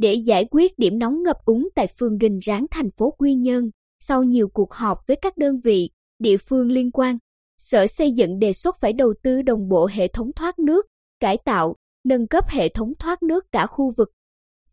Để 0.00 0.14
giải 0.14 0.46
quyết 0.50 0.78
điểm 0.78 0.98
nóng 0.98 1.22
ngập 1.22 1.36
úng 1.44 1.68
tại 1.74 1.86
phường 1.98 2.18
Gình 2.18 2.38
Ráng 2.38 2.66
thành 2.70 2.90
phố 2.90 3.10
Quy 3.18 3.34
Nhơn, 3.34 3.70
sau 4.00 4.22
nhiều 4.22 4.48
cuộc 4.48 4.72
họp 4.72 4.98
với 5.06 5.16
các 5.22 5.36
đơn 5.36 5.58
vị, 5.64 5.90
địa 6.18 6.36
phương 6.36 6.72
liên 6.72 6.90
quan, 6.90 7.18
Sở 7.58 7.86
Xây 7.86 8.12
dựng 8.12 8.38
đề 8.38 8.52
xuất 8.52 8.76
phải 8.80 8.92
đầu 8.92 9.14
tư 9.22 9.42
đồng 9.42 9.68
bộ 9.68 9.88
hệ 9.92 10.08
thống 10.08 10.30
thoát 10.36 10.58
nước, 10.58 10.86
cải 11.20 11.36
tạo, 11.44 11.76
nâng 12.04 12.26
cấp 12.26 12.44
hệ 12.48 12.68
thống 12.68 12.92
thoát 12.98 13.22
nước 13.22 13.44
cả 13.52 13.66
khu 13.66 13.92
vực. 13.96 14.10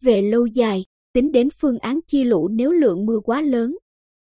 Về 0.01 0.21
lâu 0.21 0.45
dài, 0.45 0.85
tính 1.13 1.31
đến 1.31 1.49
phương 1.61 1.79
án 1.79 1.99
chi 2.07 2.23
lũ 2.23 2.47
nếu 2.47 2.71
lượng 2.71 3.05
mưa 3.05 3.19
quá 3.19 3.41
lớn. 3.41 3.77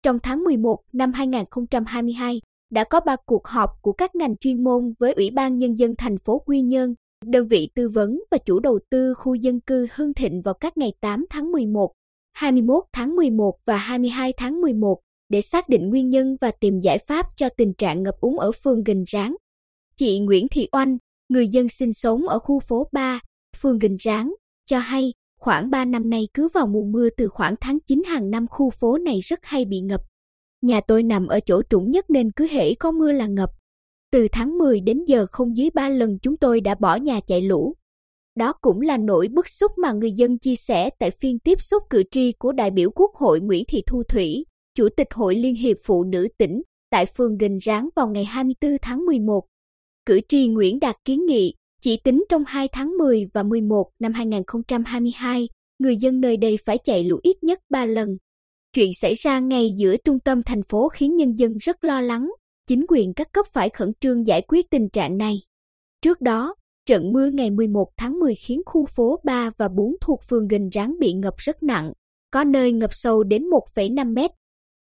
Trong 0.03 0.19
tháng 0.23 0.45
11 0.45 0.79
năm 0.93 1.13
2022, 1.13 2.41
đã 2.71 2.85
có 2.85 3.01
3 3.01 3.17
cuộc 3.27 3.47
họp 3.47 3.71
của 3.83 3.93
các 3.93 4.15
ngành 4.15 4.37
chuyên 4.37 4.65
môn 4.65 4.93
với 4.99 5.13
Ủy 5.13 5.31
ban 5.31 5.59
Nhân 5.59 5.79
dân 5.79 5.95
thành 5.99 6.19
phố 6.19 6.39
Quy 6.39 6.61
Nhơn, 6.61 6.95
đơn 7.27 7.49
vị 7.49 7.69
tư 7.75 7.89
vấn 7.89 8.21
và 8.31 8.39
chủ 8.39 8.61
đầu 8.61 8.79
tư 8.91 9.15
khu 9.15 9.35
dân 9.35 9.61
cư 9.61 9.87
Hưng 9.95 10.15
Thịnh 10.15 10.43
vào 10.43 10.55
các 10.55 10.77
ngày 10.77 10.93
8 11.01 11.25
tháng 11.31 11.53
11, 11.53 11.93
21 12.33 12.85
tháng 12.93 13.17
11 13.17 13.55
và 13.65 13.77
22 13.77 14.33
tháng 14.37 14.61
11 14.61 15.01
để 15.29 15.41
xác 15.41 15.69
định 15.69 15.89
nguyên 15.89 16.11
nhân 16.11 16.37
và 16.41 16.51
tìm 16.61 16.81
giải 16.81 16.99
pháp 16.99 17.27
cho 17.37 17.49
tình 17.49 17.75
trạng 17.75 18.03
ngập 18.03 18.15
úng 18.21 18.39
ở 18.39 18.53
phường 18.53 18.85
Gình 18.85 19.05
Ráng. 19.07 19.37
Chị 19.97 20.19
Nguyễn 20.19 20.49
Thị 20.49 20.69
Oanh, 20.73 20.99
người 21.29 21.49
dân 21.49 21.69
sinh 21.69 21.93
sống 21.93 22.29
ở 22.29 22.39
khu 22.39 22.61
phố 22.61 22.89
3, 22.93 23.21
phường 23.57 23.79
Gình 23.79 23.97
Ráng, 24.01 24.35
cho 24.67 24.79
hay 24.79 25.13
khoảng 25.41 25.71
3 25.71 25.85
năm 25.85 26.11
nay 26.11 26.29
cứ 26.35 26.49
vào 26.49 26.67
mùa 26.67 26.85
mưa 26.85 27.09
từ 27.17 27.29
khoảng 27.29 27.55
tháng 27.61 27.79
9 27.87 28.03
hàng 28.07 28.31
năm 28.31 28.47
khu 28.47 28.71
phố 28.71 28.99
này 28.99 29.21
rất 29.21 29.39
hay 29.43 29.65
bị 29.65 29.81
ngập. 29.81 30.01
Nhà 30.63 30.81
tôi 30.81 31.03
nằm 31.03 31.27
ở 31.27 31.41
chỗ 31.41 31.63
trũng 31.71 31.91
nhất 31.91 32.11
nên 32.11 32.31
cứ 32.31 32.47
hễ 32.51 32.75
có 32.75 32.91
mưa 32.91 33.13
là 33.13 33.27
ngập. 33.27 33.51
Từ 34.15 34.29
tháng 34.33 34.59
10 34.59 34.81
đến 34.81 35.05
giờ 35.07 35.27
không 35.31 35.57
dưới 35.57 35.71
3 35.75 35.89
lần 35.89 36.19
chúng 36.23 36.37
tôi 36.37 36.61
đã 36.61 36.75
bỏ 36.75 36.97
nhà 36.97 37.21
chạy 37.27 37.41
lũ. 37.41 37.75
Đó 38.39 38.53
cũng 38.61 38.81
là 38.81 38.97
nỗi 38.97 39.29
bức 39.29 39.49
xúc 39.49 39.73
mà 39.77 39.93
người 39.93 40.13
dân 40.13 40.39
chia 40.39 40.57
sẻ 40.57 40.91
tại 40.99 41.11
phiên 41.11 41.39
tiếp 41.39 41.61
xúc 41.61 41.83
cử 41.91 42.03
tri 42.11 42.33
của 42.33 42.53
đại 42.53 42.71
biểu 42.71 42.91
Quốc 42.91 43.11
hội 43.15 43.41
Nguyễn 43.41 43.65
Thị 43.69 43.83
Thu 43.87 44.03
Thủy, 44.03 44.45
Chủ 44.75 44.89
tịch 44.97 45.07
Hội 45.15 45.35
Liên 45.35 45.55
hiệp 45.55 45.77
Phụ 45.85 46.05
nữ 46.05 46.29
tỉnh 46.39 46.63
tại 46.91 47.07
phường 47.07 47.39
Gành 47.39 47.59
Ráng 47.59 47.89
vào 47.97 48.09
ngày 48.09 48.25
24 48.25 48.77
tháng 48.83 49.07
11. 49.07 49.45
Cử 50.07 50.21
tri 50.29 50.47
Nguyễn 50.47 50.81
Đạt 50.81 50.97
kiến 51.05 51.27
nghị, 51.27 51.55
chỉ 51.81 51.97
tính 51.97 52.25
trong 52.29 52.45
2 52.47 52.69
tháng 52.69 52.97
10 52.99 53.27
và 53.35 53.43
11 53.43 53.91
năm 54.01 54.13
2022, 54.13 55.49
người 55.79 55.97
dân 55.97 56.21
nơi 56.21 56.37
đây 56.37 56.57
phải 56.65 56.79
chạy 56.85 57.05
lũ 57.05 57.21
ít 57.23 57.37
nhất 57.43 57.59
3 57.71 57.85
lần. 57.85 58.09
Chuyện 58.73 58.91
xảy 58.95 59.15
ra 59.15 59.39
ngay 59.39 59.71
giữa 59.77 59.97
trung 60.05 60.21
tâm 60.21 60.43
thành 60.43 60.63
phố 60.69 60.89
khiến 60.89 61.17
nhân 61.17 61.39
dân 61.39 61.59
rất 61.59 61.85
lo 61.85 62.01
lắng, 62.01 62.29
chính 62.67 62.87
quyền 62.89 63.15
các 63.15 63.33
cấp 63.33 63.47
phải 63.53 63.71
khẩn 63.71 63.93
trương 64.01 64.27
giải 64.27 64.43
quyết 64.49 64.71
tình 64.71 64.89
trạng 64.89 65.17
này. 65.19 65.35
Trước 66.03 66.21
đó, 66.21 66.55
trận 66.87 67.13
mưa 67.13 67.31
ngày 67.31 67.51
11 67.51 67.89
tháng 67.97 68.21
10 68.21 68.35
khiến 68.35 68.63
khu 68.67 68.87
phố 68.87 69.21
3 69.25 69.51
và 69.57 69.69
4 69.69 69.97
thuộc 70.01 70.21
phường 70.29 70.49
Gành 70.49 70.69
Ráng 70.69 70.99
bị 70.99 71.13
ngập 71.13 71.35
rất 71.37 71.63
nặng, 71.63 71.93
có 72.31 72.45
nơi 72.45 72.73
ngập 72.73 72.91
sâu 72.93 73.23
đến 73.23 73.43
1,5 73.43 74.15
mét. 74.15 74.31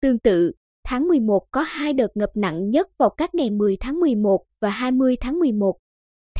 Tương 0.00 0.19
tự, 0.19 0.53
tháng 0.84 1.08
11 1.08 1.42
có 1.50 1.60
hai 1.60 1.92
đợt 1.92 2.16
ngập 2.16 2.30
nặng 2.34 2.70
nhất 2.70 2.88
vào 2.98 3.10
các 3.10 3.34
ngày 3.34 3.50
10 3.50 3.77
tháng 3.80 4.00
11 4.00 4.44
và 4.60 4.70
20 4.70 5.16
tháng 5.20 5.38
11. 5.38 5.77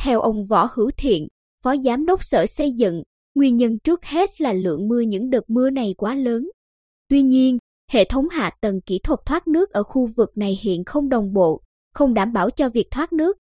Theo 0.03 0.21
ông 0.21 0.45
Võ 0.45 0.69
Hữu 0.73 0.91
Thiện, 0.97 1.27
Phó 1.63 1.75
Giám 1.77 2.05
đốc 2.05 2.23
Sở 2.23 2.45
Xây 2.45 2.71
dựng, 2.71 3.03
nguyên 3.35 3.57
nhân 3.57 3.79
trước 3.79 4.05
hết 4.05 4.29
là 4.41 4.53
lượng 4.53 4.87
mưa 4.87 5.01
những 5.01 5.29
đợt 5.29 5.49
mưa 5.49 5.69
này 5.69 5.95
quá 5.97 6.15
lớn. 6.15 6.49
Tuy 7.09 7.21
nhiên, 7.21 7.57
hệ 7.93 8.05
thống 8.05 8.29
hạ 8.29 8.51
tầng 8.61 8.81
kỹ 8.81 8.99
thuật 9.03 9.19
thoát 9.25 9.47
nước 9.47 9.69
ở 9.69 9.83
khu 9.83 10.09
vực 10.15 10.37
này 10.37 10.59
hiện 10.61 10.83
không 10.83 11.09
đồng 11.09 11.33
bộ, 11.33 11.61
không 11.93 12.13
đảm 12.13 12.33
bảo 12.33 12.49
cho 12.49 12.69
việc 12.69 12.91
thoát 12.91 13.13
nước. 13.13 13.37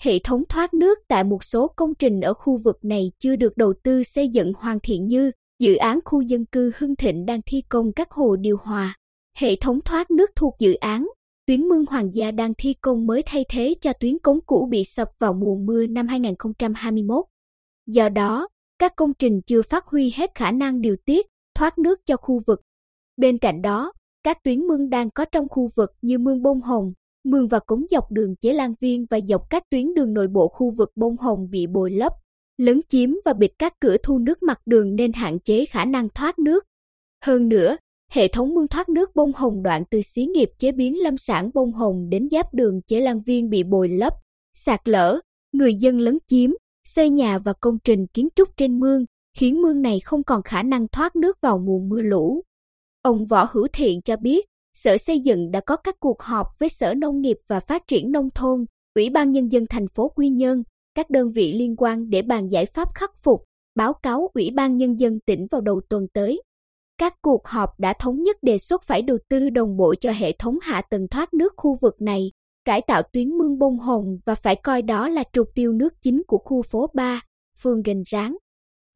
Hệ 0.00 0.18
thống 0.18 0.42
thoát 0.48 0.74
nước 0.74 0.98
tại 1.08 1.24
một 1.24 1.44
số 1.44 1.68
công 1.76 1.94
trình 1.94 2.20
ở 2.20 2.34
khu 2.34 2.58
vực 2.64 2.76
này 2.82 3.12
chưa 3.18 3.36
được 3.36 3.56
đầu 3.56 3.74
tư 3.82 4.02
xây 4.02 4.28
dựng 4.28 4.52
hoàn 4.56 4.78
thiện 4.82 5.06
như 5.06 5.30
dự 5.58 5.76
án 5.76 5.98
khu 6.04 6.20
dân 6.20 6.46
cư 6.46 6.72
Hưng 6.76 6.96
Thịnh 6.96 7.26
đang 7.26 7.40
thi 7.46 7.62
công 7.68 7.92
các 7.92 8.10
hồ 8.10 8.36
điều 8.36 8.56
hòa. 8.62 8.96
Hệ 9.36 9.56
thống 9.56 9.80
thoát 9.84 10.10
nước 10.10 10.30
thuộc 10.36 10.54
dự 10.58 10.74
án 10.74 11.06
tuyến 11.46 11.60
mương 11.60 11.86
Hoàng 11.86 12.10
gia 12.12 12.30
đang 12.30 12.52
thi 12.58 12.74
công 12.80 13.06
mới 13.06 13.22
thay 13.26 13.44
thế 13.48 13.74
cho 13.80 13.92
tuyến 13.92 14.18
cống 14.18 14.38
cũ 14.46 14.68
bị 14.70 14.84
sập 14.84 15.08
vào 15.18 15.32
mùa 15.32 15.56
mưa 15.56 15.86
năm 15.86 16.08
2021. 16.08 17.24
Do 17.86 18.08
đó, 18.08 18.48
các 18.78 18.96
công 18.96 19.14
trình 19.18 19.40
chưa 19.46 19.62
phát 19.62 19.86
huy 19.86 20.12
hết 20.16 20.30
khả 20.34 20.50
năng 20.50 20.80
điều 20.80 20.96
tiết, 21.04 21.26
thoát 21.54 21.78
nước 21.78 22.00
cho 22.06 22.16
khu 22.16 22.40
vực. 22.46 22.60
Bên 23.20 23.38
cạnh 23.38 23.62
đó, 23.62 23.92
các 24.22 24.38
tuyến 24.44 24.58
mương 24.58 24.90
đang 24.90 25.10
có 25.10 25.24
trong 25.24 25.48
khu 25.48 25.68
vực 25.76 25.90
như 26.02 26.18
mương 26.18 26.42
Bông 26.42 26.60
Hồng, 26.60 26.92
mương 27.24 27.48
và 27.48 27.58
cống 27.58 27.82
dọc 27.90 28.12
đường 28.12 28.36
Chế 28.36 28.52
Lan 28.52 28.74
Viên 28.80 29.06
và 29.10 29.20
dọc 29.28 29.50
các 29.50 29.62
tuyến 29.70 29.94
đường 29.94 30.14
nội 30.14 30.28
bộ 30.28 30.48
khu 30.48 30.70
vực 30.70 30.90
Bông 30.96 31.16
Hồng 31.16 31.50
bị 31.50 31.66
bồi 31.66 31.90
lấp, 31.90 32.12
lấn 32.58 32.80
chiếm 32.88 33.10
và 33.24 33.32
bịt 33.32 33.50
các 33.58 33.72
cửa 33.80 33.96
thu 34.02 34.18
nước 34.18 34.42
mặt 34.42 34.60
đường 34.66 34.96
nên 34.96 35.12
hạn 35.12 35.38
chế 35.38 35.64
khả 35.64 35.84
năng 35.84 36.08
thoát 36.08 36.38
nước. 36.38 36.64
Hơn 37.24 37.48
nữa, 37.48 37.76
hệ 38.12 38.28
thống 38.28 38.54
mương 38.54 38.68
thoát 38.68 38.88
nước 38.88 39.10
bông 39.14 39.32
hồng 39.32 39.62
đoạn 39.62 39.82
từ 39.90 40.00
xí 40.00 40.24
nghiệp 40.24 40.48
chế 40.58 40.72
biến 40.72 41.02
lâm 41.02 41.16
sản 41.16 41.50
bông 41.54 41.72
hồng 41.72 42.08
đến 42.10 42.28
giáp 42.30 42.54
đường 42.54 42.82
chế 42.82 43.00
lan 43.00 43.20
viên 43.26 43.50
bị 43.50 43.62
bồi 43.62 43.88
lấp, 43.88 44.12
sạt 44.54 44.88
lở, 44.88 45.20
người 45.52 45.74
dân 45.74 45.98
lấn 45.98 46.18
chiếm, 46.26 46.50
xây 46.84 47.10
nhà 47.10 47.38
và 47.38 47.52
công 47.52 47.78
trình 47.84 48.06
kiến 48.06 48.28
trúc 48.34 48.56
trên 48.56 48.80
mương, 48.80 49.04
khiến 49.38 49.62
mương 49.62 49.82
này 49.82 50.00
không 50.00 50.22
còn 50.22 50.42
khả 50.42 50.62
năng 50.62 50.88
thoát 50.88 51.16
nước 51.16 51.38
vào 51.40 51.58
mùa 51.58 51.78
mưa 51.78 52.02
lũ. 52.02 52.42
Ông 53.02 53.26
Võ 53.26 53.48
Hữu 53.52 53.66
Thiện 53.72 54.02
cho 54.02 54.16
biết, 54.16 54.46
Sở 54.74 54.96
Xây 54.96 55.20
dựng 55.20 55.50
đã 55.50 55.60
có 55.60 55.76
các 55.76 55.94
cuộc 56.00 56.22
họp 56.22 56.46
với 56.58 56.68
Sở 56.68 56.94
Nông 56.94 57.20
nghiệp 57.20 57.36
và 57.48 57.60
Phát 57.60 57.82
triển 57.86 58.12
Nông 58.12 58.28
thôn, 58.34 58.64
Ủy 58.94 59.10
ban 59.10 59.30
Nhân 59.30 59.52
dân 59.52 59.64
thành 59.70 59.88
phố 59.88 60.08
Quy 60.08 60.28
Nhơn, 60.28 60.62
các 60.94 61.10
đơn 61.10 61.30
vị 61.30 61.52
liên 61.52 61.76
quan 61.76 62.10
để 62.10 62.22
bàn 62.22 62.48
giải 62.48 62.66
pháp 62.66 62.88
khắc 62.94 63.10
phục, 63.24 63.44
báo 63.74 63.92
cáo 63.92 64.30
Ủy 64.34 64.50
ban 64.54 64.76
Nhân 64.76 65.00
dân 65.00 65.18
tỉnh 65.26 65.46
vào 65.50 65.60
đầu 65.60 65.80
tuần 65.88 66.06
tới. 66.14 66.42
Các 66.98 67.14
cuộc 67.22 67.46
họp 67.46 67.70
đã 67.78 67.92
thống 67.92 68.22
nhất 68.22 68.36
đề 68.42 68.58
xuất 68.58 68.82
phải 68.84 69.02
đầu 69.02 69.18
tư 69.28 69.50
đồng 69.50 69.76
bộ 69.76 69.94
cho 70.00 70.12
hệ 70.12 70.32
thống 70.32 70.58
hạ 70.62 70.82
tầng 70.90 71.08
thoát 71.08 71.34
nước 71.34 71.52
khu 71.56 71.76
vực 71.82 71.94
này, 72.00 72.30
cải 72.64 72.80
tạo 72.86 73.02
tuyến 73.12 73.28
mương 73.28 73.58
bông 73.58 73.78
hồng 73.78 74.04
và 74.24 74.34
phải 74.34 74.56
coi 74.56 74.82
đó 74.82 75.08
là 75.08 75.24
trục 75.32 75.48
tiêu 75.54 75.72
nước 75.72 75.94
chính 76.02 76.22
của 76.26 76.38
khu 76.38 76.62
phố 76.62 76.90
3, 76.94 77.20
phường 77.58 77.82
Gành 77.82 78.02
Ráng. 78.06 78.36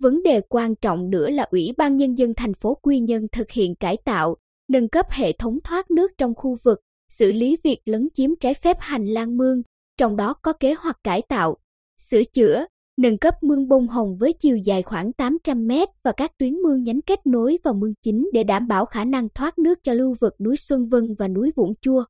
Vấn 0.05 0.23
đề 0.23 0.41
quan 0.49 0.75
trọng 0.75 1.11
nữa 1.11 1.31
là 1.31 1.47
Ủy 1.51 1.73
ban 1.77 1.97
Nhân 1.97 2.19
dân 2.19 2.35
thành 2.37 2.55
phố 2.55 2.75
Quy 2.83 2.99
Nhơn 2.99 3.27
thực 3.33 3.51
hiện 3.51 3.75
cải 3.75 3.97
tạo, 4.05 4.37
nâng 4.69 4.89
cấp 4.89 5.07
hệ 5.11 5.33
thống 5.33 5.59
thoát 5.65 5.91
nước 5.91 6.11
trong 6.19 6.35
khu 6.35 6.57
vực, 6.65 6.81
xử 7.09 7.33
lý 7.33 7.57
việc 7.65 7.79
lấn 7.85 8.09
chiếm 8.15 8.31
trái 8.41 8.55
phép 8.55 8.77
hành 8.81 9.07
lang 9.07 9.37
mương, 9.37 9.63
trong 9.99 10.17
đó 10.17 10.35
có 10.43 10.53
kế 10.53 10.75
hoạch 10.75 10.97
cải 11.05 11.23
tạo, 11.29 11.57
sửa 11.99 12.25
chữa, 12.25 12.67
nâng 12.97 13.19
cấp 13.19 13.35
mương 13.43 13.69
bông 13.69 13.89
hồng 13.89 14.17
với 14.21 14.33
chiều 14.33 14.57
dài 14.57 14.83
khoảng 14.83 15.13
800 15.13 15.67
mét 15.67 15.89
và 16.05 16.13
các 16.13 16.31
tuyến 16.39 16.55
mương 16.55 16.83
nhánh 16.83 17.01
kết 17.01 17.27
nối 17.27 17.59
vào 17.65 17.75
mương 17.75 17.95
chính 18.03 18.31
để 18.33 18.45
đảm 18.45 18.69
bảo 18.69 18.87
khả 18.87 19.05
năng 19.05 19.29
thoát 19.29 19.59
nước 19.59 19.79
cho 19.83 19.93
lưu 19.93 20.15
vực 20.21 20.41
núi 20.41 20.57
Xuân 20.57 20.87
Vân 20.87 21.15
và 21.19 21.29
núi 21.29 21.51
Vũng 21.57 21.75
Chua. 21.81 22.05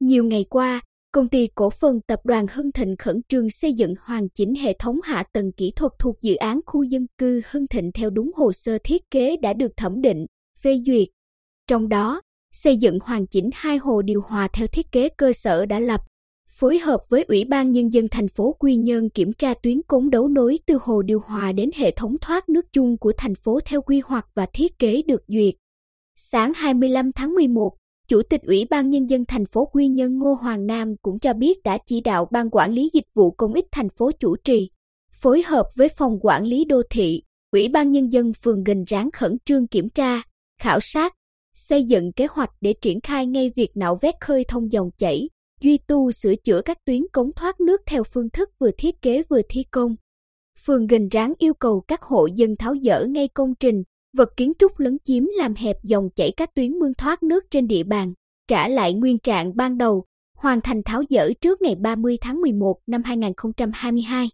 Nhiều 0.00 0.24
ngày 0.24 0.44
qua, 0.50 0.80
công 1.12 1.28
ty 1.28 1.48
cổ 1.54 1.70
phần 1.70 2.00
tập 2.06 2.20
đoàn 2.24 2.46
Hưng 2.52 2.72
Thịnh 2.72 2.96
khẩn 2.96 3.20
trương 3.28 3.50
xây 3.50 3.72
dựng 3.72 3.94
hoàn 4.00 4.28
chỉnh 4.28 4.54
hệ 4.54 4.72
thống 4.78 5.00
hạ 5.04 5.24
tầng 5.32 5.52
kỹ 5.52 5.72
thuật 5.76 5.92
thuộc 5.98 6.20
dự 6.20 6.36
án 6.36 6.60
khu 6.66 6.82
dân 6.82 7.06
cư 7.18 7.40
Hưng 7.50 7.66
Thịnh 7.66 7.92
theo 7.92 8.10
đúng 8.10 8.30
hồ 8.36 8.52
sơ 8.52 8.78
thiết 8.84 9.10
kế 9.10 9.36
đã 9.36 9.52
được 9.52 9.76
thẩm 9.76 10.00
định, 10.00 10.26
phê 10.62 10.80
duyệt. 10.86 11.08
Trong 11.66 11.88
đó, 11.88 12.20
xây 12.52 12.76
dựng 12.76 12.98
hoàn 13.02 13.26
chỉnh 13.26 13.50
hai 13.52 13.76
hồ 13.76 14.02
điều 14.02 14.20
hòa 14.20 14.48
theo 14.52 14.66
thiết 14.66 14.92
kế 14.92 15.08
cơ 15.08 15.32
sở 15.32 15.66
đã 15.66 15.78
lập, 15.78 16.00
phối 16.48 16.78
hợp 16.78 17.00
với 17.08 17.22
Ủy 17.22 17.44
ban 17.44 17.72
Nhân 17.72 17.92
dân 17.92 18.08
thành 18.10 18.28
phố 18.28 18.56
Quy 18.58 18.76
Nhơn 18.76 19.10
kiểm 19.10 19.32
tra 19.32 19.54
tuyến 19.54 19.82
cống 19.82 20.10
đấu 20.10 20.28
nối 20.28 20.58
từ 20.66 20.78
hồ 20.82 21.02
điều 21.02 21.20
hòa 21.20 21.52
đến 21.52 21.70
hệ 21.74 21.90
thống 21.90 22.16
thoát 22.20 22.48
nước 22.48 22.72
chung 22.72 22.96
của 22.96 23.12
thành 23.16 23.34
phố 23.34 23.60
theo 23.64 23.82
quy 23.82 24.00
hoạch 24.04 24.26
và 24.34 24.46
thiết 24.52 24.78
kế 24.78 25.02
được 25.02 25.22
duyệt. 25.28 25.54
Sáng 26.16 26.52
25 26.56 27.12
tháng 27.12 27.34
11, 27.34 27.76
Chủ 28.08 28.22
tịch 28.22 28.42
Ủy 28.42 28.64
ban 28.70 28.90
Nhân 28.90 29.10
dân 29.10 29.24
thành 29.24 29.46
phố 29.46 29.64
Quy 29.72 29.88
Nhơn 29.88 30.18
Ngô 30.18 30.34
Hoàng 30.34 30.66
Nam 30.66 30.94
cũng 31.02 31.18
cho 31.18 31.32
biết 31.32 31.62
đã 31.64 31.78
chỉ 31.86 32.00
đạo 32.00 32.28
Ban 32.30 32.50
Quản 32.50 32.72
lý 32.72 32.90
Dịch 32.92 33.04
vụ 33.14 33.30
Công 33.30 33.52
ích 33.52 33.64
thành 33.72 33.88
phố 33.88 34.10
chủ 34.20 34.36
trì, 34.44 34.70
phối 35.12 35.42
hợp 35.42 35.66
với 35.76 35.88
Phòng 35.88 36.18
Quản 36.22 36.44
lý 36.44 36.64
Đô 36.64 36.82
thị, 36.90 37.22
Ủy 37.52 37.68
ban 37.68 37.90
Nhân 37.90 38.12
dân 38.12 38.32
phường 38.42 38.64
Gành 38.64 38.84
Ráng 38.84 39.10
khẩn 39.10 39.36
trương 39.44 39.66
kiểm 39.66 39.88
tra, 39.88 40.22
khảo 40.60 40.78
sát, 40.80 41.14
xây 41.54 41.82
dựng 41.82 42.12
kế 42.12 42.26
hoạch 42.30 42.50
để 42.60 42.74
triển 42.80 43.00
khai 43.00 43.26
ngay 43.26 43.50
việc 43.56 43.70
nạo 43.74 43.98
vét 44.02 44.14
khơi 44.20 44.44
thông 44.48 44.72
dòng 44.72 44.90
chảy, 44.98 45.28
duy 45.60 45.78
tu 45.78 46.10
sửa 46.10 46.34
chữa 46.44 46.60
các 46.64 46.78
tuyến 46.84 47.02
cống 47.12 47.32
thoát 47.36 47.60
nước 47.60 47.80
theo 47.86 48.02
phương 48.04 48.30
thức 48.30 48.48
vừa 48.58 48.70
thiết 48.78 49.02
kế 49.02 49.22
vừa 49.28 49.40
thi 49.48 49.62
công. 49.70 49.94
Phường 50.66 50.86
Gành 50.86 51.08
Ráng 51.08 51.32
yêu 51.38 51.54
cầu 51.54 51.84
các 51.88 52.02
hộ 52.02 52.28
dân 52.34 52.56
tháo 52.56 52.74
dỡ 52.82 53.04
ngay 53.04 53.28
công 53.28 53.54
trình, 53.60 53.82
vật 54.18 54.36
kiến 54.36 54.52
trúc 54.58 54.78
lấn 54.78 54.96
chiếm 55.04 55.24
làm 55.36 55.54
hẹp 55.54 55.76
dòng 55.82 56.08
chảy 56.16 56.32
các 56.36 56.54
tuyến 56.54 56.70
mương 56.72 56.94
thoát 56.94 57.22
nước 57.22 57.44
trên 57.50 57.66
địa 57.66 57.82
bàn, 57.82 58.12
trả 58.48 58.68
lại 58.68 58.94
nguyên 58.94 59.18
trạng 59.18 59.56
ban 59.56 59.78
đầu, 59.78 60.04
hoàn 60.36 60.60
thành 60.60 60.82
tháo 60.82 61.02
dỡ 61.10 61.30
trước 61.40 61.62
ngày 61.62 61.74
30 61.74 62.16
tháng 62.20 62.40
11 62.40 62.76
năm 62.86 63.02
2022. 63.02 64.28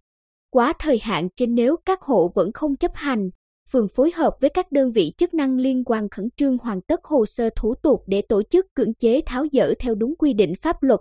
Quá 0.51 0.73
thời 0.79 0.99
hạn 1.03 1.29
trên 1.37 1.55
nếu 1.55 1.77
các 1.87 2.03
hộ 2.03 2.31
vẫn 2.35 2.53
không 2.53 2.77
chấp 2.77 2.91
hành, 2.95 3.31
phường 3.71 3.89
phối 3.97 4.13
hợp 4.15 4.35
với 4.41 4.51
các 4.51 4.73
đơn 4.73 4.93
vị 4.93 5.13
chức 5.19 5.35
năng 5.35 5.57
liên 5.57 5.85
quan 5.85 6.09
khẩn 6.09 6.29
trương 6.37 6.59
hoàn 6.59 6.81
tất 6.81 7.05
hồ 7.05 7.27
sơ 7.27 7.51
thủ 7.57 7.75
tục 7.83 8.03
để 8.07 8.23
tổ 8.23 8.43
chức 8.43 8.67
cưỡng 8.75 8.95
chế 8.95 9.21
tháo 9.27 9.45
dỡ 9.53 9.75
theo 9.79 9.95
đúng 9.95 10.15
quy 10.19 10.33
định 10.33 10.55
pháp 10.63 10.83
luật. 10.83 11.01